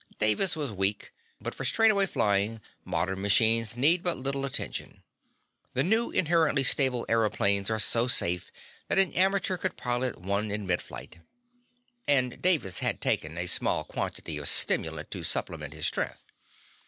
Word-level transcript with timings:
Davis 0.17 0.55
was 0.55 0.71
weak, 0.71 1.13
but 1.39 1.53
for 1.53 1.63
straightaway 1.63 2.07
flying 2.07 2.59
modern 2.83 3.21
machines 3.21 3.77
need 3.77 4.01
but 4.03 4.17
little 4.17 4.45
attention. 4.45 5.03
The 5.75 5.83
new 5.83 6.09
inherently 6.09 6.63
stable 6.63 7.05
aëroplanes 7.07 7.69
are 7.69 7.77
so 7.77 8.07
safe 8.07 8.49
that 8.87 8.97
an 8.97 9.13
amateur 9.13 9.57
could 9.57 9.77
pilot 9.77 10.19
one 10.19 10.49
in 10.49 10.65
midflight. 10.65 11.21
And 12.07 12.41
Davis 12.41 12.79
had 12.79 12.99
taken 12.99 13.37
a 13.37 13.45
small 13.45 13.83
quantity 13.83 14.39
of 14.39 14.49
stimulant 14.49 15.11
to 15.11 15.21
supplement 15.21 15.75
his 15.75 15.85
strength. 15.85 16.23